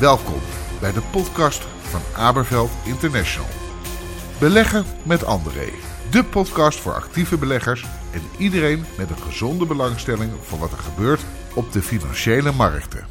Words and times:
Welkom 0.00 0.40
bij 0.80 0.92
de 0.92 1.02
podcast 1.12 1.62
van 1.62 2.00
Aberveld 2.16 2.70
International. 2.84 3.48
Beleggen 4.38 4.84
met 5.02 5.24
André. 5.24 5.68
De 6.10 6.24
podcast 6.24 6.78
voor 6.78 6.94
actieve 6.94 7.38
beleggers 7.38 7.86
en 8.12 8.20
iedereen 8.38 8.84
met 8.96 9.10
een 9.10 9.18
gezonde 9.18 9.66
belangstelling 9.66 10.32
voor 10.40 10.58
wat 10.58 10.72
er 10.72 10.78
gebeurt 10.78 11.20
op 11.54 11.72
de 11.72 11.82
financiële 11.82 12.52
markten. 12.52 13.06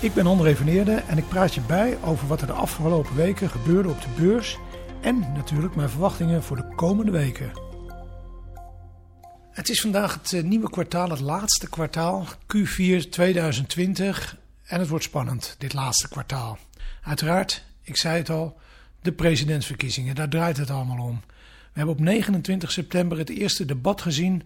Ik 0.00 0.14
ben 0.14 0.26
André 0.26 0.56
van 0.56 0.66
Eerde 0.66 0.94
en 0.94 1.18
ik 1.18 1.28
praat 1.28 1.54
je 1.54 1.60
bij 1.60 1.98
over 2.04 2.28
wat 2.28 2.40
er 2.40 2.46
de 2.46 2.52
afgelopen 2.52 3.16
weken 3.16 3.50
gebeurde 3.50 3.88
op 3.88 4.00
de 4.00 4.22
beurs 4.22 4.58
en 5.00 5.32
natuurlijk 5.34 5.76
mijn 5.76 5.90
verwachtingen 5.90 6.42
voor 6.42 6.56
de 6.56 6.74
komende 6.76 7.10
weken. 7.10 7.63
Het 9.54 9.68
is 9.68 9.80
vandaag 9.80 10.14
het 10.14 10.32
eh, 10.32 10.42
nieuwe 10.42 10.70
kwartaal, 10.70 11.10
het 11.10 11.20
laatste 11.20 11.68
kwartaal, 11.68 12.26
Q4 12.26 13.08
2020. 13.10 14.36
En 14.64 14.78
het 14.78 14.88
wordt 14.88 15.04
spannend, 15.04 15.54
dit 15.58 15.72
laatste 15.72 16.08
kwartaal. 16.08 16.58
Uiteraard, 17.02 17.64
ik 17.82 17.96
zei 17.96 18.16
het 18.16 18.30
al, 18.30 18.58
de 19.02 19.12
presidentsverkiezingen, 19.12 20.14
daar 20.14 20.28
draait 20.28 20.56
het 20.56 20.70
allemaal 20.70 21.06
om. 21.06 21.22
We 21.46 21.72
hebben 21.72 21.94
op 21.94 22.00
29 22.00 22.72
september 22.72 23.18
het 23.18 23.28
eerste 23.28 23.64
debat 23.64 24.02
gezien. 24.02 24.42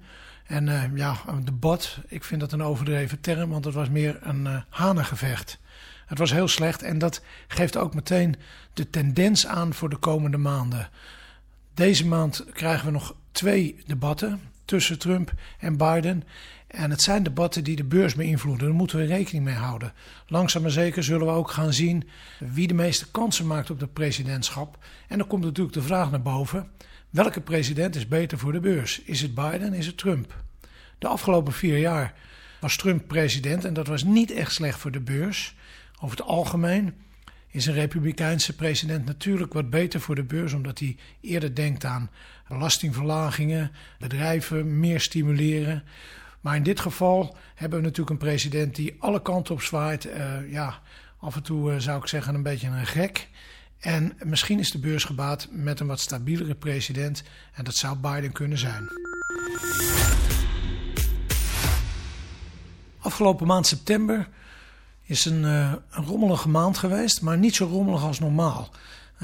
En 0.47 0.67
uh, 0.67 0.83
ja, 0.95 1.17
een 1.27 1.45
debat, 1.45 1.99
ik 2.07 2.25
vind 2.25 2.41
dat 2.41 2.53
een 2.53 2.63
overdreven 2.63 3.21
term, 3.21 3.51
want 3.51 3.65
het 3.65 3.75
was 3.75 3.89
meer 3.89 4.19
een 4.21 4.45
uh, 4.45 4.61
hanengevecht. 4.69 5.59
Het 6.07 6.19
was 6.19 6.33
heel 6.33 6.49
slecht 6.49 6.83
en 6.83 6.99
dat 6.99 7.23
geeft 7.47 7.77
ook 7.77 7.95
meteen 7.95 8.37
de 8.73 8.91
tendens 8.91 9.47
aan 9.47 9.75
voor 9.75 9.89
de 9.89 9.97
komende 9.97 10.39
maanden. 10.39 10.89
Deze 11.75 12.07
maand 12.07 12.45
krijgen 12.53 12.87
we 12.87 12.93
nog 12.93 13.15
twee 13.33 13.83
debatten 13.87 14.41
tussen 14.69 14.99
Trump 14.99 15.33
en 15.59 15.77
Biden. 15.77 16.25
En 16.67 16.91
het 16.91 17.03
zijn 17.03 17.23
debatten 17.23 17.65
die 17.65 17.77
de 17.77 17.85
beurs 17.85 18.15
beïnvloeden. 18.15 18.67
Daar 18.67 18.77
moeten 18.77 18.99
we 18.99 19.05
rekening 19.05 19.45
mee 19.45 19.55
houden. 19.55 19.93
Langzaam 20.27 20.63
maar 20.63 20.71
zeker 20.71 21.05
zullen 21.05 21.27
we 21.27 21.33
ook 21.33 21.51
gaan 21.51 21.73
zien 21.73 22.09
wie 22.39 22.67
de 22.67 22.75
meeste 22.75 23.11
kansen 23.11 23.47
maakt 23.47 23.71
op 23.71 23.81
het 23.81 23.93
presidentschap. 23.93 24.79
En 25.09 25.19
dan 25.19 25.27
komt 25.27 25.45
natuurlijk 25.45 25.77
de 25.77 25.83
vraag 25.83 26.11
naar 26.11 26.23
boven: 26.23 26.71
welke 27.11 27.41
president 27.41 27.97
is 27.97 28.09
beter 28.09 28.39
voor 28.39 28.53
de 28.53 28.61
beurs? 28.61 29.03
Is 29.03 29.21
het 29.21 29.35
Biden? 29.35 29.75
Is 29.75 29.87
het 29.87 29.99
Trump? 29.99 30.37
De 30.99 31.07
afgelopen 31.07 31.53
vier 31.53 31.79
jaar 31.79 32.15
was 32.61 32.77
Trump 32.77 33.09
president 33.09 33.65
en 33.65 33.75
dat 33.75 33.87
was 33.87 34.05
niet 34.05 34.31
echt 34.31 34.53
slecht 34.53 34.79
voor 34.79 34.91
de 34.91 35.01
beurs. 35.01 35.57
Over 36.01 36.17
het 36.17 36.27
algemeen 36.27 36.95
is 37.51 37.67
een 37.67 37.75
republikeinse 37.75 38.55
president 38.57 39.05
natuurlijk 39.05 39.53
wat 39.53 39.71
beter 39.71 40.01
voor 40.01 40.15
de 40.15 40.23
beurs, 40.23 40.53
omdat 40.53 40.79
hij 40.79 40.97
eerder 41.21 41.55
denkt 41.55 41.85
aan 41.85 42.11
belastingverlagingen, 42.49 43.71
bedrijven 43.99 44.81
meer 44.81 45.01
stimuleren. 45.01 45.83
Maar 46.41 46.57
in 46.57 46.63
dit 46.63 46.81
geval 46.81 47.37
hebben 47.55 47.79
we 47.79 47.85
natuurlijk 47.85 48.11
een 48.11 48.29
president 48.29 48.75
die 48.75 48.97
alle 48.99 49.23
kanten 49.23 49.55
op 49.55 49.63
zwaait. 49.63 50.07
Uh, 50.07 50.53
ja, 50.53 50.81
af 51.19 51.37
en 51.37 51.43
toe 51.43 51.73
uh, 51.73 51.79
zou 51.79 52.01
ik 52.01 52.07
zeggen 52.07 52.35
een 52.35 52.43
beetje 52.43 52.69
een 52.69 52.87
gek. 52.87 53.29
En 53.79 54.13
misschien 54.25 54.59
is 54.59 54.71
de 54.71 54.79
beurs 54.79 55.05
gebaat 55.05 55.49
met 55.51 55.81
een 55.81 55.87
wat 55.87 56.01
stabielere 56.01 56.55
president. 56.55 57.23
En 57.53 57.65
dat 57.65 57.75
zou 57.75 57.97
Biden 57.97 58.33
kunnen 58.33 58.59
zijn. 58.59 58.89
Afgelopen 62.99 63.47
maand 63.47 63.67
september 63.67 64.29
is 65.09 65.25
een, 65.25 65.43
uh, 65.43 65.73
een 65.91 66.05
rommelige 66.05 66.49
maand 66.49 66.79
geweest, 66.79 67.23
maar 67.23 67.39
niet 67.39 67.55
zo 67.55 67.67
rommelig 67.67 68.03
als 68.03 68.19
normaal. 68.19 68.71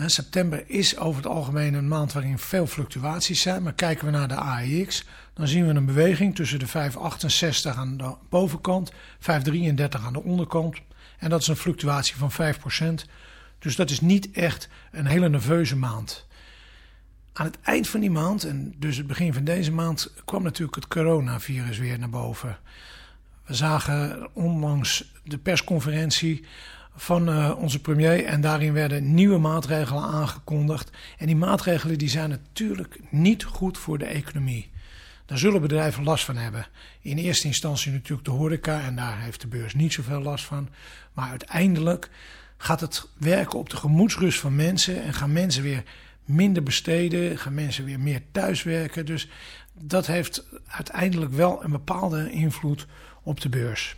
september 0.07 0.65
is 0.67 0.99
over 0.99 1.23
het 1.23 1.33
algemeen 1.33 1.75
een 1.75 1.89
maand 1.89 2.13
waarin 2.13 2.39
veel 2.39 2.67
fluctuaties 2.67 3.41
zijn. 3.41 3.63
Maar 3.63 3.73
kijken 3.73 4.05
we 4.05 4.11
naar 4.11 4.29
de 4.29 4.35
AEX, 4.35 5.05
dan 5.35 5.49
zien 5.49 5.67
we 5.67 5.75
een 5.75 5.87
beweging 5.87 6.35
tussen 6.35 6.59
de 6.59 6.67
5,68 6.67 7.77
aan 7.77 7.97
de 7.97 8.15
bovenkant, 8.29 8.93
5,33 8.93 8.95
aan 10.05 10.13
de 10.13 10.23
onderkant. 10.23 10.77
En 11.19 11.31
dat 11.31 11.41
is 11.41 11.49
een 11.49 11.57
fluctuatie 11.57 12.17
van 12.17 12.33
5%. 12.33 13.09
Dus 13.59 13.77
dat 13.77 13.91
is 13.91 14.01
niet 14.01 14.31
echt 14.31 14.69
een 14.93 15.07
hele 15.07 15.29
nerveuze 15.29 15.77
maand. 15.77 16.27
Aan 17.33 17.47
het 17.47 17.59
eind 17.63 17.89
van 17.89 18.01
die 18.01 18.11
maand, 18.11 18.45
en 18.45 18.75
dus 18.77 18.97
het 18.97 19.07
begin 19.07 19.35
van 19.35 19.45
deze 19.45 19.73
maand, 19.73 20.13
kwam 20.25 20.43
natuurlijk 20.43 20.75
het 20.75 20.89
coronavirus 20.89 21.79
weer 21.79 21.99
naar 21.99 22.11
boven. 22.11 22.59
We 23.47 23.55
zagen 23.55 24.29
onlangs 24.33 25.13
de 25.25 25.39
persconferentie 25.39 26.45
van 26.97 27.29
uh, 27.29 27.55
onze 27.59 27.81
premier 27.81 28.25
en 28.25 28.41
daarin 28.41 28.73
werden 28.73 29.15
nieuwe 29.15 29.39
maatregelen 29.39 30.03
aangekondigd. 30.03 30.91
En 31.19 31.27
die 31.27 31.37
maatregelen 31.37 31.99
die 31.99 32.09
zijn 32.09 32.29
natuurlijk 32.31 32.99
niet 33.11 33.45
goed 33.45 33.79
voor 33.79 33.99
de 33.99 34.05
economie. 34.05 34.71
Daar 35.27 35.39
zullen 35.39 35.61
bedrijven 35.61 36.05
last 36.05 36.25
van 36.25 36.37
hebben. 36.37 36.67
In 37.01 37.19
eerste 37.19 37.47
instantie 37.47 37.93
natuurlijk 37.93 38.25
de 38.25 38.31
horeca 38.31 38.81
en 38.81 38.97
daar 38.97 39.21
heeft 39.21 39.41
de 39.41 39.47
beurs 39.47 39.75
niet 39.75 39.93
zoveel 39.93 40.21
last 40.21 40.45
van. 40.45 40.69
Maar 41.13 41.31
uiteindelijk 41.31 42.11
gaat 42.57 42.81
het 42.81 43.09
werken 43.19 43.59
op 43.59 43.71
de 43.71 43.77
gemoedsrust 43.77 44.41
van 44.41 44.55
mensen 44.55 45.03
en 45.03 45.15
gaan 45.15 45.33
mensen 45.33 45.63
weer 45.63 45.83
minder 46.25 46.63
besteden, 46.63 47.39
gaan 47.39 47.55
mensen 47.55 47.85
weer 47.85 48.01
meer 48.01 48.23
thuiswerken. 48.33 49.07
Dus 49.07 49.29
dat 49.81 50.07
heeft 50.07 50.45
uiteindelijk 50.67 51.33
wel 51.33 51.65
een 51.65 51.71
bepaalde 51.71 52.31
invloed 52.31 52.87
op 53.25 53.41
de 53.41 53.49
beurs. 53.49 53.97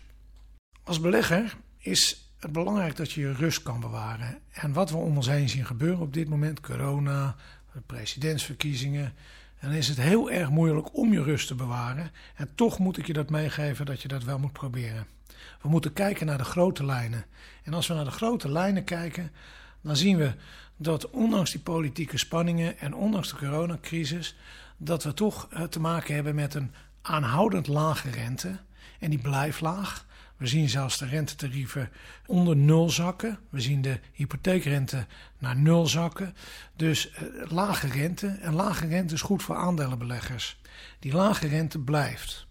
Als 0.83 1.01
belegger 1.01 1.57
is 1.79 2.31
het 2.39 2.53
belangrijk 2.53 2.97
dat 2.97 3.13
je 3.13 3.21
je 3.21 3.33
rust 3.33 3.63
kan 3.63 3.81
bewaren. 3.81 4.39
En 4.53 4.73
wat 4.73 4.91
we 4.91 4.97
om 4.97 5.17
ons 5.17 5.27
heen 5.27 5.49
zien 5.49 5.67
gebeuren 5.67 6.01
op 6.01 6.13
dit 6.13 6.29
moment, 6.29 6.61
corona, 6.61 7.37
presidentsverkiezingen, 7.87 9.15
dan 9.61 9.71
is 9.71 9.89
het 9.89 10.01
heel 10.01 10.31
erg 10.31 10.51
moeilijk 10.51 10.97
om 10.97 11.13
je 11.13 11.23
rust 11.23 11.47
te 11.47 11.55
bewaren. 11.55 12.11
En 12.35 12.49
toch 12.55 12.79
moet 12.79 12.99
ik 12.99 13.07
je 13.07 13.13
dat 13.13 13.31
meegeven 13.31 13.87
dat 13.87 14.03
je 14.03 14.09
dat 14.09 14.25
wel 14.25 14.39
moet 14.39 14.53
proberen. 14.53 15.07
We 15.63 15.69
moeten 15.69 15.93
kijken 15.93 16.27
naar 16.27 16.39
de 16.39 16.45
grote 16.45 16.85
lijnen. 16.85 17.25
En 17.63 17.75
als 17.75 17.87
we 17.87 17.95
naar 17.95 18.05
de 18.05 18.11
grote 18.11 18.51
lijnen 18.51 18.85
kijken, 18.85 19.33
dan 19.81 19.97
zien 19.97 20.17
we 20.17 20.35
dat 20.77 21.11
ondanks 21.11 21.51
die 21.51 21.61
politieke 21.61 22.19
spanningen 22.19 22.79
en 22.79 22.95
ondanks 22.95 23.29
de 23.29 23.37
coronacrisis, 23.37 24.37
dat 24.77 25.05
we 25.05 25.15
toch 25.15 25.49
eh, 25.51 25.63
te 25.63 25.81
maken 25.81 26.15
hebben 26.15 26.35
met 26.35 26.55
een 26.55 26.73
aanhoudend 27.03 27.67
lage 27.67 28.11
rente. 28.11 28.59
En 28.99 29.11
die 29.11 29.19
blijft 29.19 29.61
laag. 29.61 30.07
We 30.37 30.47
zien 30.47 30.69
zelfs 30.69 30.99
de 30.99 31.07
rentetarieven 31.07 31.91
onder 32.27 32.57
nul 32.57 32.91
zakken. 32.91 33.39
We 33.51 33.61
zien 33.61 33.83
de 33.83 34.01
hypotheekrente 34.13 35.07
naar 35.39 35.57
nul 35.57 35.87
zakken. 35.87 36.35
Dus 36.77 37.11
eh, 37.11 37.23
lage 37.51 37.89
rente. 37.89 38.27
En 38.27 38.55
lage 38.55 38.87
rente 38.87 39.15
is 39.15 39.23
goed 39.23 39.43
voor 39.43 39.57
aandelenbeleggers. 39.57 40.61
Die 40.99 41.13
lage 41.13 41.49
rente 41.49 41.79
blijft. 41.79 42.47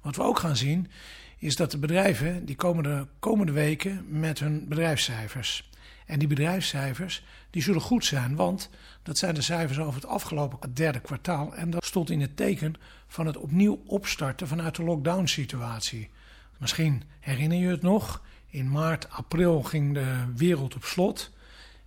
Wat 0.00 0.16
we 0.16 0.22
ook 0.22 0.38
gaan 0.38 0.56
zien 0.56 0.90
is 1.38 1.56
dat 1.56 1.70
de 1.70 1.78
bedrijven 1.78 2.44
die 2.44 2.56
komen 2.56 2.82
de 2.82 3.06
komende 3.18 3.52
weken 3.52 4.04
met 4.20 4.38
hun 4.38 4.68
bedrijfscijfers. 4.68 5.69
En 6.10 6.18
die 6.18 6.28
bedrijfscijfers 6.28 7.22
die 7.50 7.62
zullen 7.62 7.80
goed 7.80 8.04
zijn, 8.04 8.36
want 8.36 8.70
dat 9.02 9.18
zijn 9.18 9.34
de 9.34 9.42
cijfers 9.42 9.78
over 9.78 9.94
het 9.94 10.10
afgelopen 10.10 10.74
derde 10.74 11.00
kwartaal. 11.00 11.54
En 11.54 11.70
dat 11.70 11.84
stond 11.84 12.10
in 12.10 12.20
het 12.20 12.36
teken 12.36 12.74
van 13.06 13.26
het 13.26 13.36
opnieuw 13.36 13.82
opstarten 13.86 14.48
vanuit 14.48 14.76
de 14.76 14.82
lockdown-situatie. 14.82 16.10
Misschien 16.58 17.02
herinner 17.20 17.58
je 17.58 17.68
het 17.68 17.82
nog, 17.82 18.22
in 18.46 18.70
maart, 18.70 19.10
april 19.10 19.62
ging 19.62 19.94
de 19.94 20.24
wereld 20.36 20.74
op 20.74 20.84
slot. 20.84 21.30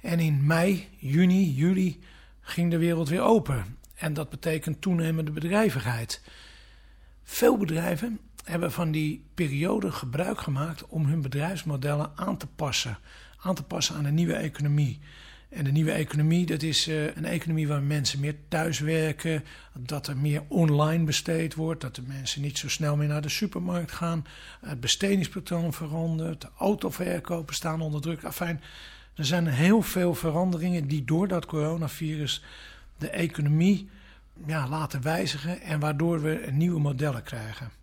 En 0.02 0.20
in 0.20 0.46
mei, 0.46 0.88
juni, 0.98 1.54
juli 1.54 2.00
ging 2.42 2.72
de 2.72 2.78
wereld 2.78 3.10
weer 3.10 3.22
open. 3.22 3.78
En 3.96 4.14
dat 4.14 4.30
betekent 4.30 4.82
toenemende 4.82 5.32
bedrijvigheid. 5.32 6.22
Veel 7.24 7.58
bedrijven 7.58 8.20
hebben 8.44 8.72
van 8.72 8.92
die 8.92 9.26
periode 9.34 9.92
gebruik 9.92 10.42
gemaakt 10.42 10.88
om 10.88 11.06
hun 11.06 11.22
bedrijfsmodellen 11.22 12.12
aan 12.16 12.38
te 12.38 12.48
passen. 12.48 12.98
Aan 13.44 13.56
te 13.56 13.64
passen 13.64 13.96
aan 13.96 14.04
de 14.04 14.12
nieuwe 14.12 14.34
economie. 14.34 15.00
En 15.50 15.64
de 15.64 15.72
nieuwe 15.72 15.92
economie, 15.92 16.46
dat 16.46 16.62
is 16.62 16.88
uh, 16.88 17.16
een 17.16 17.26
economie 17.26 17.68
waar 17.68 17.81
mensen 17.81 18.20
meer 18.20 18.36
thuiswerken, 18.48 19.44
dat 19.80 20.08
er 20.08 20.18
meer 20.18 20.44
online 20.48 21.04
besteed 21.04 21.56
wordt, 21.56 21.81
dat 21.81 21.96
de 21.96 22.02
mensen 22.08 22.42
niet 22.42 22.58
zo 22.58 22.70
snel 22.70 22.96
meer 22.96 23.08
naar 23.08 23.22
de 23.22 23.30
supermarkt 23.30 23.92
gaan, 23.92 24.26
het 24.62 24.80
bestedingspatroon 24.80 25.74
verandert, 25.74 26.42
de 26.42 26.48
autoverkopen 26.57 27.56
staan 27.56 27.81
onder 27.81 28.01
druk. 28.01 28.24
Afijn, 28.24 28.62
er 29.16 29.25
zijn 29.25 29.48
heel 29.48 29.81
veel 29.81 30.16
veranderingen 30.16 30.88
die 30.88 31.04
door 31.04 31.28
dat 31.28 31.45
coronavirus 31.45 32.44
de 32.98 33.10
economie 33.10 33.90
ja, 34.45 34.68
laten 34.68 35.01
wijzigen 35.01 35.62
en 35.62 35.80
waardoor 35.80 36.22
we 36.22 36.48
nieuwe 36.51 36.80
modellen 36.80 37.24
krijgen. 37.24 37.82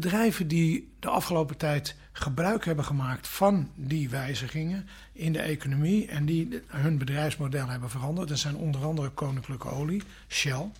Bedrijven 0.00 0.48
die 0.48 0.92
de 1.00 1.08
afgelopen 1.08 1.56
tijd 1.56 1.94
gebruik 2.12 2.64
hebben 2.64 2.84
gemaakt 2.84 3.28
van 3.28 3.70
die 3.74 4.08
wijzigingen 4.08 4.88
in 5.12 5.32
de 5.32 5.40
economie 5.40 6.08
en 6.08 6.26
die 6.26 6.62
hun 6.66 6.98
bedrijfsmodel 6.98 7.68
hebben 7.68 7.90
veranderd, 7.90 8.28
dat 8.28 8.38
zijn 8.38 8.56
onder 8.56 8.84
andere 8.84 9.08
Koninklijke 9.08 9.68
Olie, 9.68 10.02
Shell. 10.28 10.70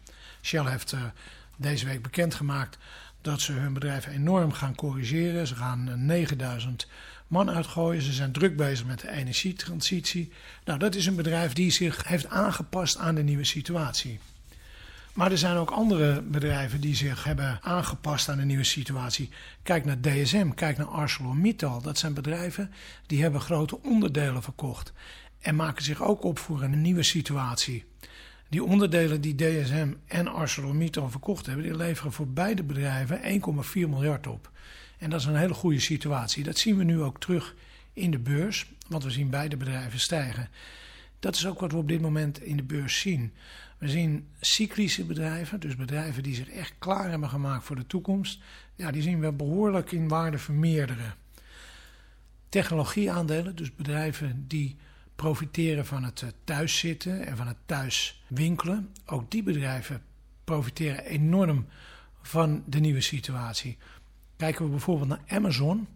Shell 0.42 0.64
heeft 0.64 0.92
uh, 0.92 1.02
deze 1.56 1.86
week 1.86 2.02
bekendgemaakt 2.02 2.78
dat 3.20 3.40
ze 3.40 3.52
hun 3.52 3.72
bedrijf 3.72 4.06
enorm 4.06 4.52
gaan 4.52 4.74
corrigeren. 4.74 5.46
Ze 5.46 5.54
gaan 5.54 6.06
9000 6.06 6.88
man 7.26 7.50
uitgooien. 7.50 8.02
Ze 8.02 8.12
zijn 8.12 8.32
druk 8.32 8.56
bezig 8.56 8.86
met 8.86 9.00
de 9.00 9.10
energietransitie. 9.10 10.32
Nou, 10.64 10.78
dat 10.78 10.94
is 10.94 11.06
een 11.06 11.16
bedrijf 11.16 11.52
die 11.52 11.70
zich 11.70 12.08
heeft 12.08 12.28
aangepast 12.28 12.96
aan 12.96 13.14
de 13.14 13.22
nieuwe 13.22 13.44
situatie. 13.44 14.20
Maar 15.18 15.30
er 15.30 15.38
zijn 15.38 15.56
ook 15.56 15.70
andere 15.70 16.22
bedrijven 16.22 16.80
die 16.80 16.94
zich 16.94 17.24
hebben 17.24 17.58
aangepast 17.62 18.28
aan 18.28 18.36
de 18.36 18.44
nieuwe 18.44 18.64
situatie. 18.64 19.28
Kijk 19.62 19.84
naar 19.84 20.00
DSM, 20.00 20.48
kijk 20.48 20.76
naar 20.76 20.86
ArcelorMittal. 20.86 21.82
Dat 21.82 21.98
zijn 21.98 22.14
bedrijven 22.14 22.72
die 23.06 23.22
hebben 23.22 23.40
grote 23.40 23.82
onderdelen 23.82 24.42
verkocht. 24.42 24.92
En 25.40 25.56
maken 25.56 25.84
zich 25.84 26.02
ook 26.02 26.24
op 26.24 26.38
voor 26.38 26.62
een 26.62 26.80
nieuwe 26.82 27.02
situatie. 27.02 27.84
Die 28.48 28.64
onderdelen 28.64 29.20
die 29.20 29.34
DSM 29.34 29.92
en 30.06 30.28
ArcelorMittal 30.28 31.10
verkocht 31.10 31.46
hebben, 31.46 31.64
die 31.64 31.76
leveren 31.76 32.12
voor 32.12 32.28
beide 32.28 32.62
bedrijven 32.62 33.20
1,4 33.64 33.72
miljard 33.74 34.26
op. 34.26 34.50
En 34.98 35.10
dat 35.10 35.20
is 35.20 35.26
een 35.26 35.36
hele 35.36 35.54
goede 35.54 35.80
situatie. 35.80 36.44
Dat 36.44 36.58
zien 36.58 36.76
we 36.76 36.84
nu 36.84 37.02
ook 37.02 37.20
terug 37.20 37.54
in 37.92 38.10
de 38.10 38.18
beurs, 38.18 38.72
want 38.88 39.04
we 39.04 39.10
zien 39.10 39.30
beide 39.30 39.56
bedrijven 39.56 40.00
stijgen. 40.00 40.48
Dat 41.18 41.34
is 41.34 41.46
ook 41.46 41.60
wat 41.60 41.72
we 41.72 41.78
op 41.78 41.88
dit 41.88 42.00
moment 42.00 42.42
in 42.42 42.56
de 42.56 42.62
beurs 42.62 43.00
zien. 43.00 43.32
We 43.78 43.88
zien 43.88 44.28
cyclische 44.40 45.04
bedrijven, 45.04 45.60
dus 45.60 45.76
bedrijven 45.76 46.22
die 46.22 46.34
zich 46.34 46.48
echt 46.50 46.74
klaar 46.78 47.10
hebben 47.10 47.28
gemaakt 47.28 47.64
voor 47.64 47.76
de 47.76 47.86
toekomst. 47.86 48.40
Ja, 48.74 48.90
die 48.90 49.02
zien 49.02 49.20
we 49.20 49.32
behoorlijk 49.32 49.92
in 49.92 50.08
waarde 50.08 50.38
vermeerderen. 50.38 51.14
Technologieaandelen, 52.48 53.56
dus 53.56 53.74
bedrijven 53.74 54.44
die 54.48 54.76
profiteren 55.16 55.86
van 55.86 56.04
het 56.04 56.22
eh, 56.22 56.28
thuiszitten 56.44 57.26
en 57.26 57.36
van 57.36 57.46
het 57.46 57.56
thuiswinkelen. 57.66 58.92
Ook 59.06 59.30
die 59.30 59.42
bedrijven 59.42 60.02
profiteren 60.44 61.04
enorm 61.04 61.66
van 62.22 62.62
de 62.66 62.78
nieuwe 62.78 63.00
situatie. 63.00 63.76
Kijken 64.36 64.64
we 64.64 64.70
bijvoorbeeld 64.70 65.08
naar 65.08 65.22
Amazon. 65.28 65.88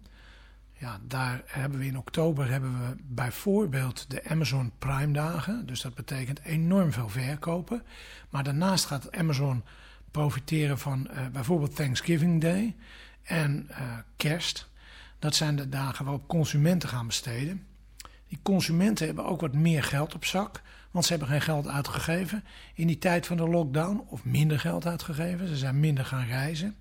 Ja, 0.83 1.01
daar 1.07 1.43
hebben 1.47 1.79
we 1.79 1.87
in 1.87 1.99
oktober 1.99 2.51
hebben 2.51 2.73
we 2.73 2.97
bijvoorbeeld 3.03 4.11
de 4.11 4.25
Amazon 4.25 4.73
Prime 4.79 5.13
dagen. 5.13 5.67
Dus 5.67 5.81
dat 5.81 5.95
betekent 5.95 6.41
enorm 6.43 6.93
veel 6.93 7.09
verkopen. 7.09 7.83
Maar 8.31 8.45
daarnaast 8.45 8.85
gaat 8.85 9.17
Amazon 9.17 9.65
profiteren 10.11 10.79
van 10.79 11.09
uh, 11.11 11.27
bijvoorbeeld 11.33 11.77
Thanksgiving 11.77 12.41
Day 12.41 12.77
en 13.23 13.67
uh, 13.71 13.77
kerst. 14.17 14.69
Dat 15.19 15.35
zijn 15.35 15.57
de 15.57 15.69
dagen 15.69 16.05
waarop 16.05 16.29
consumenten 16.29 16.89
gaan 16.89 17.07
besteden. 17.07 17.67
Die 18.29 18.39
consumenten 18.43 19.07
hebben 19.07 19.25
ook 19.25 19.41
wat 19.41 19.55
meer 19.55 19.83
geld 19.83 20.15
op 20.15 20.25
zak, 20.25 20.63
want 20.91 21.05
ze 21.05 21.11
hebben 21.11 21.29
geen 21.29 21.43
geld 21.43 21.69
uitgegeven 21.69 22.45
in 22.75 22.87
die 22.87 22.99
tijd 22.99 23.27
van 23.27 23.37
de 23.37 23.49
lockdown, 23.49 24.05
of 24.09 24.25
minder 24.25 24.61
geld 24.61 24.87
uitgegeven. 24.87 25.49
Ze 25.49 25.57
zijn 25.57 25.81
minder 25.81 26.05
gaan 26.05 26.27
reizen. 26.27 26.77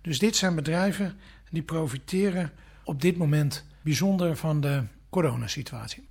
Dus 0.00 0.18
dit 0.18 0.36
zijn 0.36 0.54
bedrijven 0.54 1.18
die 1.50 1.62
profiteren 1.62 2.52
op 2.86 3.00
dit 3.00 3.16
moment 3.16 3.64
bijzonder 3.82 4.36
van 4.36 4.60
de 4.60 4.82
coronasituatie. 5.10 6.08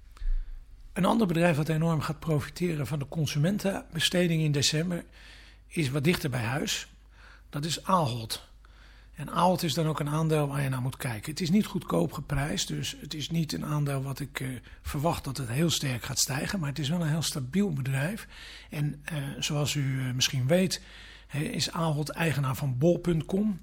Een 0.94 1.06
ander 1.06 1.27
bedrijf 1.27 1.56
dat 1.56 1.69
enorm 1.69 2.01
gaat 2.01 2.19
profiteren 2.19 2.88
van 2.88 3.00
de 3.00 3.07
consumentenbesteding 3.07 4.42
in 4.42 4.51
december 4.51 5.06
is 5.68 5.89
wat 5.89 6.04
dichter 6.04 6.30
bij 6.30 6.42
huis. 6.42 6.88
Dat 7.50 7.66
is 7.66 7.83
Ahold. 7.83 8.48
En 9.16 9.30
Ahold 9.30 9.63
is 9.63 9.74
dan 9.74 9.88
ook 9.88 10.00
een 10.00 10.10
aandeel 10.10 10.48
waar 10.48 10.62
je 10.62 10.69
naar 10.69 10.81
moet 10.81 10.98
kijken. 10.98 11.31
Het 11.31 11.42
is 11.42 11.50
niet 11.50 11.66
goedkoop 11.66 12.12
geprijsd, 12.12 12.68
dus 12.68 12.95
het 13.00 13.13
is 13.13 13.30
niet 13.30 13.54
een 13.54 13.66
aandeel 13.66 14.04
wat 14.04 14.19
ik 14.19 14.39
uh, 14.39 14.48
verwacht 14.81 15.24
dat 15.24 15.38
het 15.38 15.50
heel 15.50 15.69
sterk 15.69 16.04
gaat 16.04 16.19
stijgen. 16.19 16.60
Maar 16.60 16.69
het 16.69 16.80
is 16.80 16.89
wel 16.89 17.01
een 17.01 17.10
heel 17.10 17.22
stabiel 17.22 17.74
bedrijf. 17.74 18.27
En 18.69 19.04
uh, 19.13 19.18
zoals 19.39 19.74
u 19.74 19.81
uh, 19.81 20.13
misschien 20.13 20.48
weet, 20.48 20.81
is 21.31 21.72
Ahold 21.72 22.10
eigenaar 22.10 22.56
van 22.56 22.77
bol.com. 22.77 23.60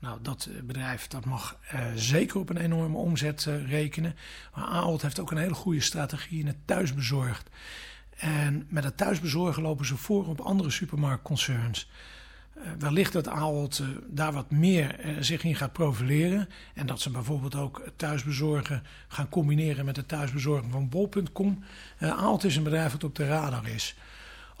Nou, 0.00 0.18
dat 0.22 0.48
bedrijf 0.64 1.06
dat 1.06 1.24
mag 1.24 1.58
zeker 1.94 2.40
op 2.40 2.48
een 2.48 2.56
enorme 2.56 2.96
omzet 2.96 3.48
rekenen. 3.66 4.16
Maar 4.54 4.64
Ahold 4.64 5.02
heeft 5.02 5.20
ook 5.20 5.30
een 5.30 5.36
hele 5.36 5.54
goede 5.54 5.80
strategie 5.80 6.40
in 6.40 6.46
het 6.46 6.66
thuisbezorgd. 6.66 7.50
En 8.20 8.66
met 8.68 8.84
het 8.84 8.96
thuisbezorgen 8.96 9.62
lopen 9.62 9.86
ze 9.86 9.96
voor 9.96 10.26
op 10.26 10.40
andere 10.40 10.70
supermarktconcerns. 10.70 11.90
Uh, 12.56 12.62
wellicht 12.78 13.12
dat 13.12 13.28
Ahold 13.28 13.82
daar 14.06 14.32
wat 14.32 14.50
meer 14.50 15.16
zich 15.20 15.44
in 15.44 15.56
gaat 15.56 15.72
profileren. 15.72 16.48
En 16.74 16.86
dat 16.86 17.00
ze 17.00 17.10
bijvoorbeeld 17.10 17.54
ook 17.54 17.82
thuisbezorgen 17.96 18.82
gaan 19.08 19.28
combineren 19.28 19.84
met 19.84 19.96
het 19.96 20.08
thuisbezorgen 20.08 20.70
van 20.70 20.88
bol.com. 20.88 21.64
Ahold 21.98 22.44
is 22.44 22.56
een 22.56 22.62
bedrijf 22.62 22.92
dat 22.92 23.04
op 23.04 23.14
de 23.14 23.26
radar 23.26 23.68
is. 23.68 23.96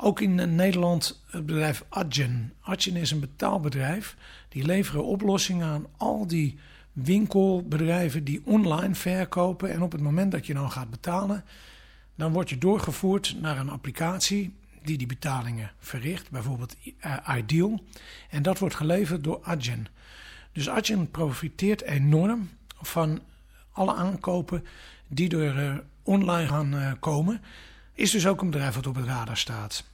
Ook 0.02 0.20
in 0.20 0.54
Nederland 0.54 1.22
het 1.26 1.46
bedrijf 1.46 1.84
Adyen. 1.88 2.52
Adyen 2.60 2.96
is 2.96 3.10
een 3.10 3.20
betaalbedrijf. 3.20 4.16
Die 4.48 4.64
leveren 4.64 5.04
oplossingen 5.04 5.66
aan 5.66 5.86
al 5.96 6.26
die 6.26 6.58
winkelbedrijven 6.92 8.24
die 8.24 8.42
online 8.44 8.94
verkopen. 8.94 9.70
En 9.70 9.82
op 9.82 9.92
het 9.92 10.00
moment 10.00 10.32
dat 10.32 10.46
je 10.46 10.54
dan 10.54 10.70
gaat 10.70 10.90
betalen, 10.90 11.44
dan 12.14 12.32
word 12.32 12.50
je 12.50 12.58
doorgevoerd 12.58 13.36
naar 13.40 13.58
een 13.58 13.70
applicatie 13.70 14.54
die 14.82 14.98
die 14.98 15.06
betalingen 15.06 15.70
verricht, 15.78 16.30
bijvoorbeeld 16.30 16.76
uh, 16.84 17.16
Ideal. 17.36 17.84
En 18.30 18.42
dat 18.42 18.58
wordt 18.58 18.74
geleverd 18.74 19.24
door 19.24 19.38
Adyen. 19.42 19.86
Dus 20.52 20.68
Adyen 20.68 21.10
profiteert 21.10 21.82
enorm 21.82 22.48
van 22.80 23.20
alle 23.72 23.94
aankopen 23.94 24.64
die 25.08 25.36
er 25.36 25.64
uh, 25.64 25.78
online 26.02 26.48
gaan 26.48 26.96
komen. 27.00 27.40
Is 27.92 28.10
dus 28.10 28.26
ook 28.26 28.40
een 28.40 28.50
bedrijf 28.50 28.74
wat 28.74 28.86
op 28.86 28.94
het 28.94 29.06
radar 29.06 29.36
staat. 29.36 29.89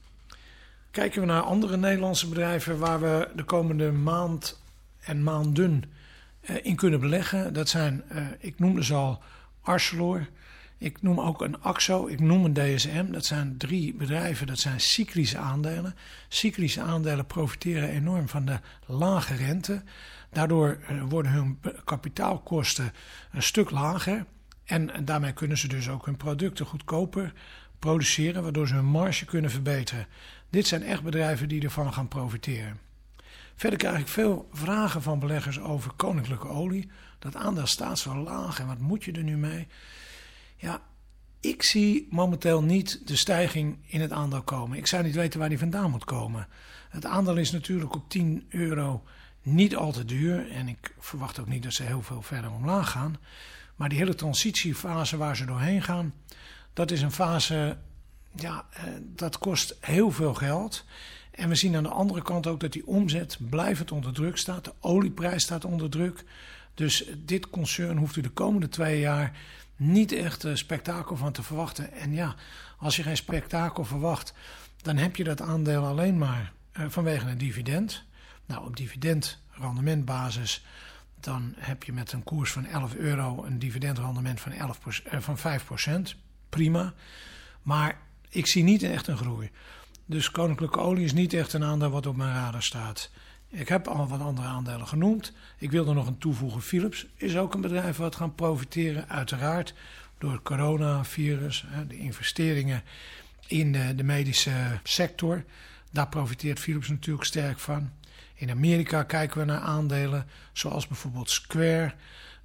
Kijken 0.96 1.20
we 1.20 1.26
naar 1.26 1.43
andere 1.43 1.76
Nederlandse 1.76 2.28
bedrijven 2.28 2.78
waar 2.78 3.00
we 3.00 3.28
de 3.34 3.44
komende 3.44 3.93
maand 3.93 4.60
en 5.00 5.22
maanden 5.22 5.82
in 6.62 6.76
kunnen 6.76 7.00
beleggen. 7.00 7.52
Dat 7.52 7.69
zijn, 7.69 8.04
ik 8.38 8.58
noemde 8.58 8.84
ze 8.84 8.94
al, 8.94 9.22
Arcelor, 9.60 10.28
ik 10.78 11.02
noem 11.02 11.20
ook 11.20 11.43
een 11.43 11.60
AXO, 11.60 12.06
ik 12.06 12.20
noem 12.20 12.44
een 12.44 12.52
DSM. 12.52 13.12
Dat 13.12 13.25
zijn 13.25 13.56
drie 13.58 13.94
bedrijven, 13.94 14.46
dat 14.46 14.58
zijn 14.58 14.81
cyclische 14.81 15.38
aandelen. 15.38 15.94
Cyclische 16.28 16.81
aandelen 16.81 17.26
profiteren 17.26 17.88
enorm 17.88 18.28
van 18.28 18.44
de 18.44 18.58
lage 18.87 19.34
rente. 19.34 19.82
Daardoor 20.31 20.78
eh, 20.87 21.02
worden 21.08 21.32
hun 21.32 21.60
kapitaalkosten 21.84 22.93
een 23.32 23.43
stuk 23.43 23.70
lager. 23.70 24.25
En 24.64 25.04
daarmee 25.04 25.32
kunnen 25.32 25.58
ze 25.58 25.69
dus 25.69 25.88
ook 25.88 26.06
hun 26.06 26.16
producten 26.16 26.66
goedkoper 26.66 27.32
produceren, 27.78 28.43
waardoor 28.43 28.69
ze 28.69 28.75
hun 28.75 28.84
marge 28.84 29.25
kunnen 29.25 29.50
verbeteren. 29.50 30.06
Dit 30.50 30.66
zijn 30.66 30.82
echt 30.82 31.02
bedrijven 31.02 31.48
die 31.48 31.62
ervan 31.62 31.93
gaan 31.93 32.08
profiteren. 32.08 32.78
Verder 33.56 33.78
krijg 33.78 33.98
ik 33.98 34.08
veel 34.08 34.48
vragen 34.52 35.02
van 35.02 35.19
beleggers 35.19 35.60
over 35.60 35.93
koninklijke 35.96 36.48
olie. 36.48 36.90
Dat 37.19 37.37
aandeel 37.37 37.66
staat 37.66 37.98
zo 37.98 38.16
laag 38.16 38.60
en 38.60 38.66
wat 38.66 38.78
moet 38.78 39.04
je 39.04 39.12
er 39.12 39.22
nu 39.22 39.37
mee? 39.37 39.66
Ja, 40.56 40.82
ik 41.40 41.62
zie 41.62 42.06
momenteel 42.10 42.62
niet 42.62 43.08
de 43.08 43.16
stijging 43.16 43.78
in 43.87 44.00
het 44.00 44.12
aandeel 44.12 44.43
komen. 44.43 44.78
Ik 44.78 44.87
zou 44.87 45.02
niet 45.02 45.14
weten 45.14 45.40
waar 45.40 45.48
die 45.48 45.58
vandaan 45.58 45.90
moet 45.90 46.04
komen. 46.04 46.48
Het 46.88 47.06
aandeel 47.06 47.37
is 47.37 47.50
natuurlijk 47.50 47.94
op 47.94 48.08
10 48.08 48.46
euro 48.48 49.04
niet 49.43 49.76
al 49.76 49.93
te 49.93 50.04
duur. 50.04 50.50
En 50.50 50.69
ik 50.69 50.94
verwacht 50.98 51.38
ook 51.38 51.48
niet 51.48 51.62
dat 51.62 51.72
ze 51.72 51.82
heel 51.82 52.02
veel 52.02 52.22
verder 52.22 52.50
omlaag 52.50 52.90
gaan. 52.90 53.16
Maar 53.76 53.88
die 53.88 53.98
hele 53.98 54.14
transitiefase 54.14 55.17
waar 55.17 55.36
ze 55.36 55.44
doorheen 55.44 55.82
gaan, 55.82 56.15
dat 56.72 56.91
is 56.91 57.03
een 57.03 57.12
fase, 57.12 57.79
ja, 58.36 58.66
eh, 58.70 58.82
dat 59.00 59.38
kost 59.38 59.76
heel 59.81 60.10
veel 60.10 60.34
geld. 60.34 60.84
En 61.31 61.48
we 61.48 61.55
zien 61.55 61.76
aan 61.76 61.82
de 61.82 61.88
andere 61.88 62.22
kant 62.22 62.46
ook 62.46 62.60
dat 62.60 62.72
die 62.72 62.86
omzet 62.86 63.38
blijvend 63.50 63.93
onder 63.93 64.12
druk 64.12 64.36
staat. 64.36 64.64
De 64.64 64.72
olieprijs 64.81 65.43
staat 65.43 65.64
onder 65.64 65.90
druk. 65.90 66.24
Dus 66.74 67.05
dit 67.19 67.50
concern 67.50 67.96
hoeft 67.96 68.16
u 68.16 68.20
de 68.20 68.28
komende 68.28 68.69
twee 68.69 69.00
jaar 69.00 69.36
niet 69.76 70.12
echt 70.12 70.43
een 70.43 70.58
spektakel 70.58 71.16
van 71.16 71.32
te 71.32 71.43
verwachten. 71.43 71.93
En 71.93 72.12
ja, 72.12 72.34
als 72.78 72.96
je 72.96 73.02
geen 73.02 73.16
spektakel 73.16 73.84
verwacht, 73.84 74.34
dan 74.82 74.96
heb 74.96 75.16
je 75.16 75.24
dat 75.24 75.40
aandeel 75.40 75.84
alleen 75.84 76.19
maar 76.19 76.52
uh, 76.72 76.84
vanwege 76.88 77.28
een 77.28 77.38
dividend. 77.38 78.05
Nou, 78.46 78.66
op 78.66 78.76
dividendrendementbasis, 78.76 80.64
dan 81.20 81.55
heb 81.56 81.82
je 81.82 81.93
met 81.93 82.12
een 82.12 82.24
koers 82.24 82.52
van 82.52 82.66
11 82.66 82.94
euro 82.94 83.44
een 83.44 83.58
dividendrendement 83.58 84.40
van, 84.40 84.52
11 84.52 84.78
uh, 85.12 85.20
van 85.20 85.38
5% 86.14 86.16
Prima. 86.48 86.94
Maar 87.62 87.98
ik 88.36 88.46
zie 88.46 88.62
niet 88.62 88.82
echt 88.82 89.06
een 89.06 89.16
groei. 89.16 89.50
Dus 90.06 90.31
koninklijke 90.31 90.78
olie 90.78 91.05
is 91.05 91.12
niet 91.12 91.32
echt 91.32 91.52
een 91.52 91.64
aandeel 91.64 91.90
wat 91.90 92.06
op 92.06 92.16
mijn 92.16 92.34
radar 92.34 92.62
staat. 92.62 93.10
Ik 93.48 93.69
heb 93.69 93.88
al 93.88 94.08
wat 94.08 94.20
andere 94.20 94.46
aandelen 94.46 94.86
genoemd. 94.86 95.32
Ik 95.58 95.70
wil 95.70 95.88
er 95.88 95.94
nog 95.94 96.06
een 96.06 96.19
toevoegen. 96.19 96.62
Philips 96.62 97.06
is 97.16 97.36
ook 97.36 97.55
een 97.55 97.60
bedrijf 97.60 97.96
wat 97.96 98.16
gaat 98.16 98.36
profiteren, 98.36 99.08
uiteraard, 99.08 99.74
door 100.19 100.32
het 100.32 100.43
coronavirus. 100.43 101.64
De 101.88 101.96
investeringen 101.96 102.82
in 103.46 103.72
de 103.96 104.05
medische 104.05 104.81
sector. 104.82 105.44
Daar 105.90 106.08
profiteert 106.08 106.60
Philips 106.60 106.88
natuurlijk 106.88 107.26
sterk 107.26 107.58
van. 107.58 107.90
In 108.34 108.50
Amerika 108.50 109.02
kijken 109.02 109.38
we 109.38 109.44
naar 109.44 109.60
aandelen 109.60 110.26
zoals 110.52 110.86
bijvoorbeeld 110.86 111.31
Square. 111.31 111.94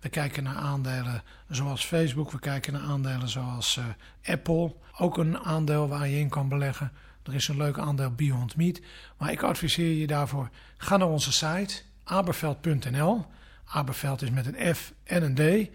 We 0.02 0.10
kijken 0.10 0.44
naar 0.44 0.56
aandelen 0.56 1.24
zoals 1.50 1.86
Facebook. 1.86 2.32
We 2.32 2.40
kijken 2.40 2.74
naar 2.74 2.82
aandelen 2.82 3.30
zoals 3.30 3.78
uh, 3.78 3.86
Apple. 4.34 4.76
Ook 4.98 5.18
een 5.18 5.38
aandeel 5.38 5.88
waar 5.88 6.08
je 6.08 6.20
in 6.20 6.30
kan 6.30 6.50
beleggen. 6.50 6.92
Er 7.24 7.34
is 7.34 7.48
een 7.48 7.58
leuk 7.58 7.80
aandeel 7.80 8.12
Beyond 8.12 8.56
Meat. 8.56 8.80
Maar 9.18 9.32
ik 9.32 9.42
adviseer 9.42 9.94
je 9.94 10.08
daarvoor, 10.08 10.50
ga 10.78 10.98
naar 10.98 11.08
onze 11.08 11.32
site 11.32 11.82
aberveld.nl. 12.04 13.26
Aberveld 13.66 14.22
is 14.22 14.30
met 14.30 14.46
een 14.46 14.76
F 14.76 14.94
en 15.04 15.24
een 15.24 15.36
D. 15.36 15.70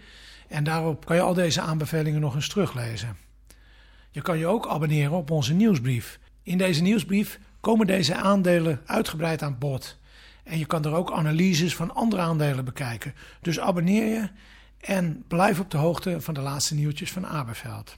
En 0.47 0.63
daarop 0.63 1.05
kan 1.05 1.15
je 1.15 1.21
al 1.21 1.33
deze 1.33 1.61
aanbevelingen 1.61 2.21
nog 2.21 2.35
eens 2.35 2.49
teruglezen. 2.49 3.17
Je 4.11 4.21
kan 4.21 4.37
je 4.37 4.47
ook 4.47 4.67
abonneren 4.67 5.17
op 5.17 5.31
onze 5.31 5.53
nieuwsbrief. 5.53 6.19
In 6.43 6.57
deze 6.57 6.81
nieuwsbrief 6.81 7.39
komen 7.59 7.87
deze 7.87 8.15
aandelen 8.15 8.81
uitgebreid 8.85 9.41
aan 9.41 9.57
bod. 9.57 9.97
En 10.47 10.57
je 10.57 10.65
kan 10.65 10.85
er 10.85 10.93
ook 10.93 11.11
analyses 11.11 11.75
van 11.75 11.95
andere 11.95 12.21
aandelen 12.21 12.65
bekijken. 12.65 13.13
Dus 13.41 13.59
abonneer 13.59 14.05
je 14.05 14.29
en 14.79 15.23
blijf 15.27 15.59
op 15.59 15.71
de 15.71 15.77
hoogte 15.77 16.21
van 16.21 16.33
de 16.33 16.41
laatste 16.41 16.75
nieuwtjes 16.75 17.11
van 17.11 17.27
Aberveld. 17.27 17.97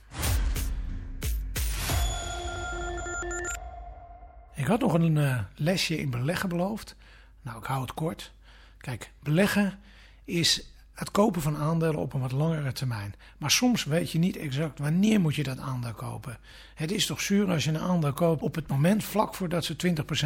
Ik 4.56 4.66
had 4.66 4.80
nog 4.80 4.94
een 4.94 5.16
uh, 5.16 5.40
lesje 5.56 5.98
in 5.98 6.10
beleggen 6.10 6.50
beloofd. 6.50 6.96
Nou, 7.42 7.58
ik 7.58 7.66
hou 7.66 7.82
het 7.82 7.94
kort. 7.94 8.32
Kijk, 8.78 9.12
beleggen 9.24 9.80
is 10.26 10.74
het 11.00 11.12
kopen 11.12 11.42
van 11.42 11.58
aandelen 11.58 12.00
op 12.00 12.14
een 12.14 12.20
wat 12.20 12.32
langere 12.32 12.72
termijn. 12.72 13.16
Maar 13.38 13.52
soms 13.52 13.84
weet 13.84 14.12
je 14.12 14.20
niet 14.20 14.38
exact 14.38 14.80
wanneer 14.80 15.22
moet 15.22 15.36
je 15.36 15.44
dat 15.44 15.60
aandeel 15.60 15.94
kopen. 15.94 16.38
Het 16.76 16.92
is 16.92 17.06
toch 17.06 17.22
zuur 17.22 17.50
als 17.50 17.64
je 17.64 17.70
een 17.70 17.80
aandeel 17.80 18.14
koopt 18.14 18.42
op 18.42 18.56
het 18.56 18.68
moment 18.68 19.04
vlak 19.04 19.36
voordat 19.36 19.66
ze 19.66 19.76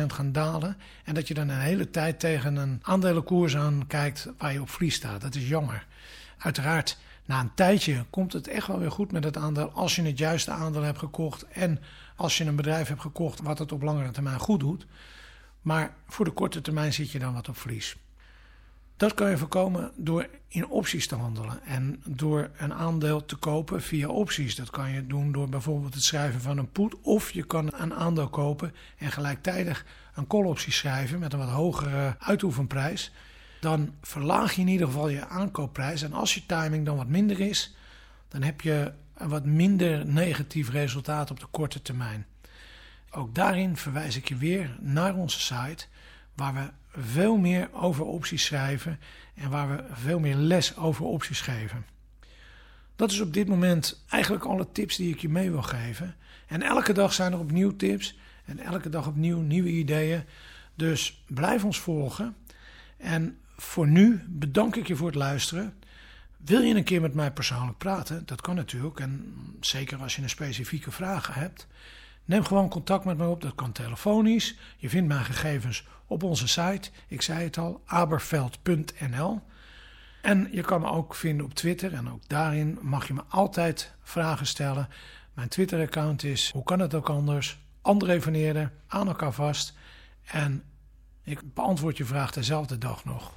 20% 0.01 0.05
gaan 0.07 0.31
dalen. 0.31 0.77
En 1.03 1.13
dat 1.13 1.27
je 1.27 1.33
dan 1.33 1.49
een 1.49 1.59
hele 1.59 1.89
tijd 1.89 2.19
tegen 2.19 2.55
een 2.55 2.79
aandelenkoers 2.81 3.57
aan 3.57 3.87
kijkt 3.87 4.29
waar 4.37 4.53
je 4.53 4.61
op 4.61 4.69
vlies 4.69 4.95
staat. 4.95 5.21
Dat 5.21 5.35
is 5.35 5.47
jammer. 5.47 5.85
Uiteraard, 6.37 6.97
na 7.25 7.39
een 7.39 7.53
tijdje 7.53 8.05
komt 8.09 8.33
het 8.33 8.47
echt 8.47 8.67
wel 8.67 8.79
weer 8.79 8.91
goed 8.91 9.11
met 9.11 9.23
het 9.23 9.37
aandeel 9.37 9.71
als 9.71 9.95
je 9.95 10.01
het 10.01 10.17
juiste 10.17 10.51
aandeel 10.51 10.83
hebt 10.83 10.99
gekocht. 10.99 11.45
En 11.47 11.79
als 12.15 12.37
je 12.37 12.45
een 12.45 12.55
bedrijf 12.55 12.87
hebt 12.87 13.01
gekocht 13.01 13.41
wat 13.41 13.59
het 13.59 13.71
op 13.71 13.81
langere 13.81 14.11
termijn 14.11 14.39
goed 14.39 14.59
doet. 14.59 14.85
Maar 15.61 15.93
voor 16.07 16.25
de 16.25 16.31
korte 16.31 16.61
termijn 16.61 16.93
zit 16.93 17.11
je 17.11 17.19
dan 17.19 17.33
wat 17.33 17.49
op 17.49 17.57
verlies. 17.57 17.95
Dat 19.03 19.13
kan 19.13 19.29
je 19.29 19.37
voorkomen 19.37 19.91
door 19.95 20.27
in 20.47 20.67
opties 20.67 21.07
te 21.07 21.15
handelen 21.15 21.63
en 21.63 22.01
door 22.05 22.49
een 22.57 22.73
aandeel 22.73 23.25
te 23.25 23.35
kopen 23.35 23.81
via 23.81 24.07
opties. 24.07 24.55
Dat 24.55 24.69
kan 24.69 24.91
je 24.91 25.07
doen 25.07 25.31
door 25.31 25.49
bijvoorbeeld 25.49 25.93
het 25.93 26.03
schrijven 26.03 26.41
van 26.41 26.57
een 26.57 26.71
put 26.71 26.95
of 27.01 27.31
je 27.31 27.43
kan 27.43 27.73
een 27.73 27.93
aandeel 27.93 28.29
kopen 28.29 28.73
en 28.97 29.11
gelijktijdig 29.11 29.85
een 30.15 30.27
call-optie 30.27 30.71
schrijven 30.71 31.19
met 31.19 31.33
een 31.33 31.39
wat 31.39 31.49
hogere 31.49 32.15
uitoefenprijs. 32.19 33.11
Dan 33.59 33.93
verlaag 34.01 34.53
je 34.53 34.61
in 34.61 34.67
ieder 34.67 34.87
geval 34.87 35.09
je 35.09 35.27
aankoopprijs 35.27 36.01
en 36.01 36.13
als 36.13 36.33
je 36.33 36.45
timing 36.45 36.85
dan 36.85 36.97
wat 36.97 37.07
minder 37.07 37.39
is, 37.39 37.75
dan 38.27 38.41
heb 38.41 38.61
je 38.61 38.91
een 39.13 39.29
wat 39.29 39.45
minder 39.45 40.05
negatief 40.05 40.69
resultaat 40.69 41.31
op 41.31 41.39
de 41.39 41.47
korte 41.51 41.81
termijn. 41.81 42.25
Ook 43.11 43.35
daarin 43.35 43.77
verwijs 43.77 44.15
ik 44.15 44.27
je 44.27 44.35
weer 44.35 44.77
naar 44.79 45.15
onze 45.15 45.39
site 45.39 45.87
waar 46.35 46.53
we 46.53 46.69
veel 47.01 47.37
meer 47.37 47.69
over 47.73 48.05
opties 48.05 48.45
schrijven 48.45 48.99
en 49.35 49.49
waar 49.49 49.69
we 49.69 49.83
veel 49.91 50.19
meer 50.19 50.35
les 50.35 50.77
over 50.77 51.05
opties 51.05 51.41
geven. 51.41 51.85
Dat 52.95 53.11
is 53.11 53.19
op 53.19 53.33
dit 53.33 53.47
moment 53.47 54.03
eigenlijk 54.09 54.43
alle 54.43 54.71
tips 54.71 54.95
die 54.95 55.13
ik 55.13 55.19
je 55.19 55.29
mee 55.29 55.51
wil 55.51 55.61
geven. 55.61 56.15
En 56.47 56.61
elke 56.61 56.93
dag 56.93 57.13
zijn 57.13 57.31
er 57.31 57.39
opnieuw 57.39 57.75
tips 57.75 58.17
en 58.45 58.59
elke 58.59 58.89
dag 58.89 59.07
opnieuw 59.07 59.39
nieuwe 59.39 59.69
ideeën. 59.69 60.23
Dus 60.75 61.23
blijf 61.27 61.63
ons 61.63 61.79
volgen. 61.79 62.35
En 62.97 63.37
voor 63.57 63.87
nu 63.87 64.23
bedank 64.27 64.75
ik 64.75 64.87
je 64.87 64.95
voor 64.95 65.07
het 65.07 65.15
luisteren. 65.15 65.73
Wil 66.37 66.61
je 66.61 66.75
een 66.75 66.83
keer 66.83 67.01
met 67.01 67.13
mij 67.13 67.31
persoonlijk 67.31 67.77
praten? 67.77 68.25
Dat 68.25 68.41
kan 68.41 68.55
natuurlijk. 68.55 68.99
En 68.99 69.33
zeker 69.59 69.97
als 69.97 70.15
je 70.15 70.21
een 70.21 70.29
specifieke 70.29 70.91
vraag 70.91 71.33
hebt. 71.33 71.67
Neem 72.25 72.43
gewoon 72.43 72.69
contact 72.69 73.05
met 73.05 73.17
me 73.17 73.27
op, 73.27 73.41
dat 73.41 73.55
kan 73.55 73.71
telefonisch. 73.71 74.57
Je 74.77 74.89
vindt 74.89 75.07
mijn 75.07 75.25
gegevens 75.25 75.87
op 76.07 76.23
onze 76.23 76.47
site, 76.47 76.89
ik 77.07 77.21
zei 77.21 77.43
het 77.43 77.57
al, 77.57 77.81
aberveld.nl. 77.85 79.41
En 80.21 80.47
je 80.51 80.61
kan 80.61 80.81
me 80.81 80.87
ook 80.87 81.15
vinden 81.15 81.45
op 81.45 81.53
Twitter 81.53 81.93
en 81.93 82.09
ook 82.09 82.27
daarin 82.27 82.79
mag 82.81 83.07
je 83.07 83.13
me 83.13 83.21
altijd 83.27 83.93
vragen 84.01 84.45
stellen. 84.45 84.89
Mijn 85.33 85.47
Twitter-account 85.47 86.23
is, 86.23 86.51
hoe 86.51 86.63
kan 86.63 86.79
het 86.79 86.93
ook 86.93 87.09
anders? 87.09 87.59
André 87.81 88.21
van 88.21 88.69
aan 88.87 89.07
elkaar 89.07 89.31
vast. 89.31 89.73
En 90.23 90.63
ik 91.23 91.53
beantwoord 91.53 91.97
je 91.97 92.05
vraag 92.05 92.31
dezelfde 92.31 92.77
dag 92.77 93.05
nog. 93.05 93.31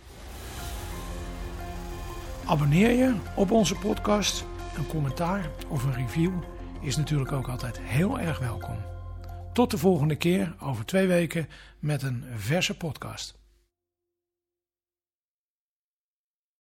Abonneer 2.45 2.91
je 2.91 3.15
op 3.35 3.51
onze 3.51 3.75
podcast, 3.75 4.45
een 4.77 4.87
commentaar 4.87 5.51
of 5.69 5.85
een 5.85 5.95
review 5.95 6.33
is 6.81 6.97
natuurlijk 6.97 7.33
ook 7.33 7.49
altijd 7.49 7.81
heel 7.81 8.21
erg 8.21 8.39
welkom. 8.39 8.77
Tot 9.53 9.71
de 9.71 9.79
volgende 9.79 10.17
keer 10.17 10.55
over 10.61 10.85
twee 10.87 11.07
weken 11.07 11.49
met 11.79 12.03
een 12.03 12.25
verse 12.37 12.77
podcast. 12.77 13.39